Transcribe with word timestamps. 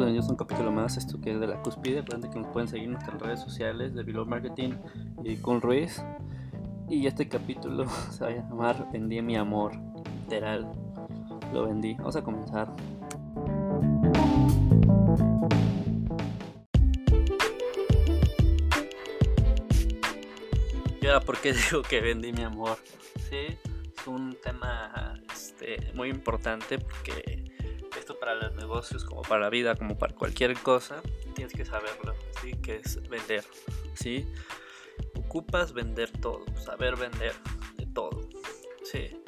bienvenidos 0.00 0.28
a 0.28 0.30
un 0.30 0.38
capítulo 0.38 0.72
más, 0.72 0.96
esto 0.96 1.20
que 1.20 1.30
es 1.30 1.40
de 1.40 1.46
la 1.46 1.60
cúspide. 1.60 2.00
Recuerden 2.00 2.30
que 2.30 2.38
nos 2.38 2.48
pueden 2.48 2.68
seguir 2.68 2.86
en 2.86 2.92
nuestras 2.92 3.20
redes 3.20 3.40
sociales 3.40 3.94
de 3.94 4.02
Below 4.02 4.24
Marketing 4.24 4.72
y 5.24 5.36
con 5.36 5.60
Ruiz. 5.60 6.02
Y 6.88 7.06
este 7.06 7.28
capítulo 7.28 7.84
se 8.10 8.24
va 8.24 8.30
a 8.30 8.34
llamar 8.34 8.90
Vendí 8.90 9.20
mi 9.20 9.36
amor, 9.36 9.72
literal, 10.22 10.72
lo 11.52 11.66
vendí. 11.66 11.96
Vamos 11.96 12.16
a 12.16 12.22
comenzar. 12.22 12.74
Y 21.02 21.06
ahora, 21.06 21.20
¿por 21.20 21.36
qué 21.42 21.52
digo 21.70 21.82
que 21.82 22.00
vendí 22.00 22.32
mi 22.32 22.44
amor? 22.44 22.78
Sí, 23.28 23.58
es 23.98 24.06
un 24.06 24.34
tema 24.42 25.20
este, 25.30 25.92
muy 25.94 26.08
importante 26.08 26.78
porque 26.78 27.39
para 28.20 28.34
los 28.34 28.54
negocios, 28.54 29.04
como 29.04 29.22
para 29.22 29.40
la 29.40 29.50
vida, 29.50 29.74
como 29.74 29.98
para 29.98 30.14
cualquier 30.14 30.54
cosa, 30.58 31.02
tienes 31.34 31.52
que 31.54 31.64
saberlo, 31.64 32.14
¿sí? 32.40 32.52
Que 32.52 32.76
es 32.76 33.00
vender, 33.08 33.44
¿sí? 33.94 34.26
Ocupas 35.16 35.72
vender 35.72 36.12
todo, 36.20 36.44
saber 36.56 36.96
vender 36.96 37.32
de 37.76 37.86
todo, 37.86 38.28
¿sí? 38.84 39.22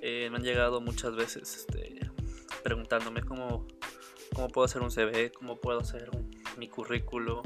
Eh, 0.00 0.28
me 0.30 0.38
han 0.38 0.42
llegado 0.42 0.80
muchas 0.80 1.14
veces 1.14 1.56
este, 1.58 2.00
preguntándome 2.62 3.22
cómo, 3.22 3.68
cómo 4.34 4.48
puedo 4.48 4.64
hacer 4.64 4.82
un 4.82 4.90
CV, 4.90 5.30
cómo 5.30 5.60
puedo 5.60 5.80
hacer 5.80 6.10
mi 6.56 6.68
currículo, 6.68 7.42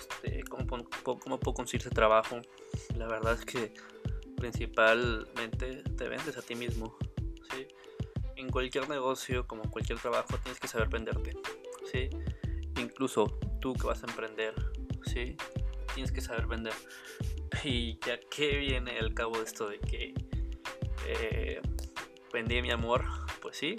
este, 0.00 0.42
cómo, 0.44 0.66
cómo 1.02 1.38
puedo 1.38 1.54
conseguir 1.54 1.82
ese 1.82 1.90
trabajo. 1.90 2.40
La 2.96 3.06
verdad 3.06 3.34
es 3.34 3.44
que 3.44 3.74
principalmente 4.36 5.82
te 5.96 6.08
vendes 6.08 6.36
a 6.36 6.42
ti 6.42 6.54
mismo, 6.54 6.96
¿sí? 7.50 7.66
En 8.36 8.50
cualquier 8.50 8.88
negocio, 8.88 9.46
como 9.46 9.64
en 9.64 9.70
cualquier 9.70 9.98
trabajo, 9.98 10.38
tienes 10.42 10.60
que 10.60 10.68
saber 10.68 10.88
venderte, 10.88 11.32
¿sí? 11.90 12.10
Incluso 12.78 13.38
tú 13.60 13.74
que 13.74 13.86
vas 13.86 14.02
a 14.04 14.06
emprender, 14.06 14.54
¿sí? 15.04 15.36
Tienes 15.94 16.12
que 16.12 16.20
saber 16.20 16.46
vender. 16.46 16.74
Y 17.64 17.98
ya 18.06 18.20
que 18.20 18.58
viene 18.58 18.98
el 18.98 19.14
cabo 19.14 19.38
de 19.38 19.44
esto 19.44 19.68
de 19.68 19.78
que 19.78 20.14
eh, 21.06 21.60
vendí 22.32 22.60
mi 22.60 22.70
amor, 22.70 23.04
pues 23.40 23.56
sí, 23.56 23.76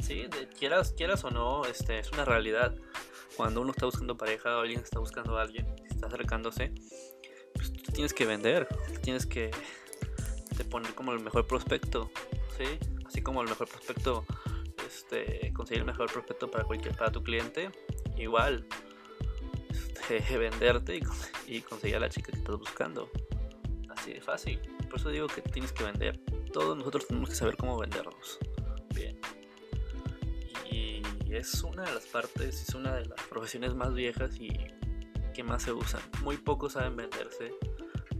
sí, 0.00 0.26
quieras, 0.58 0.92
quieras 0.92 1.24
o 1.24 1.30
no, 1.30 1.64
este, 1.66 1.98
es 1.98 2.10
una 2.12 2.24
realidad. 2.24 2.74
Cuando 3.36 3.60
uno 3.60 3.70
está 3.70 3.86
buscando 3.86 4.16
pareja 4.16 4.56
o 4.56 4.60
alguien 4.60 4.80
está 4.80 4.98
buscando 4.98 5.38
a 5.38 5.42
alguien, 5.42 5.66
está 5.88 6.06
acercándose, 6.08 6.72
pues 7.54 7.72
tú 7.72 7.92
tienes 7.92 8.14
que 8.14 8.24
vender, 8.24 8.66
tienes 9.02 9.26
que 9.26 9.50
te 10.56 10.64
poner 10.64 10.94
como 10.94 11.12
el 11.12 11.20
mejor 11.20 11.46
prospecto, 11.46 12.10
¿sí? 12.56 12.78
Así 13.08 13.22
como 13.22 13.42
el 13.42 13.48
mejor 13.48 13.68
prospecto, 13.68 14.24
este, 14.86 15.52
conseguir 15.54 15.80
el 15.80 15.86
mejor 15.86 16.12
prospecto 16.12 16.50
para 16.50 16.64
cualquier, 16.64 16.94
para 16.94 17.10
tu 17.10 17.22
cliente, 17.22 17.70
igual 18.16 18.66
este, 19.70 20.38
venderte 20.38 21.00
y, 21.46 21.60
conseguir 21.62 21.96
a 21.96 22.00
la 22.00 22.08
chica 22.08 22.30
que 22.30 22.38
estás 22.38 22.56
buscando. 22.56 23.10
Así 23.88 24.12
de 24.12 24.20
fácil. 24.20 24.60
Por 24.88 25.00
eso 25.00 25.10
digo 25.10 25.26
que 25.26 25.42
tienes 25.42 25.72
que 25.72 25.84
vender. 25.84 26.20
Todos 26.52 26.76
nosotros 26.76 27.06
tenemos 27.08 27.30
que 27.30 27.34
saber 27.34 27.56
cómo 27.56 27.78
vendernos. 27.78 28.38
Bien. 28.94 29.18
Y 30.70 31.02
es 31.30 31.62
una 31.62 31.82
de 31.82 31.94
las 31.94 32.06
partes, 32.06 32.62
es 32.68 32.74
una 32.74 32.94
de 32.94 33.06
las 33.06 33.20
profesiones 33.24 33.74
más 33.74 33.94
viejas 33.94 34.36
y 34.38 34.50
que 35.34 35.42
más 35.42 35.62
se 35.62 35.72
usan. 35.72 36.00
Muy 36.22 36.36
pocos 36.36 36.74
saben 36.74 36.96
venderse. 36.96 37.54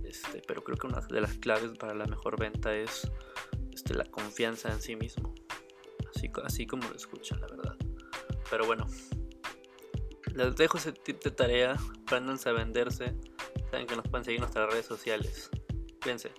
Este, 0.04 0.42
pero 0.46 0.64
creo 0.64 0.76
que 0.78 0.86
una 0.86 1.00
de 1.00 1.20
las 1.20 1.34
claves 1.34 1.76
para 1.78 1.94
la 1.94 2.06
mejor 2.06 2.40
venta 2.40 2.74
es 2.74 3.10
este, 3.78 3.94
la 3.94 4.04
confianza 4.04 4.70
en 4.72 4.80
sí 4.80 4.96
mismo. 4.96 5.34
Así, 6.14 6.30
así 6.44 6.66
como 6.66 6.88
lo 6.88 6.96
escuchan, 6.96 7.40
la 7.40 7.46
verdad. 7.46 7.76
Pero 8.50 8.66
bueno, 8.66 8.86
les 10.34 10.56
dejo 10.56 10.78
ese 10.78 10.92
tip 10.92 11.22
de 11.22 11.30
tarea. 11.30 11.76
Aprendanse 12.02 12.48
a 12.48 12.52
venderse. 12.52 13.14
Saben 13.70 13.86
que 13.86 13.96
nos 13.96 14.08
pueden 14.08 14.24
seguir 14.24 14.38
en 14.38 14.42
nuestras 14.42 14.70
redes 14.70 14.86
sociales. 14.86 15.50
Fíjense. 16.00 16.30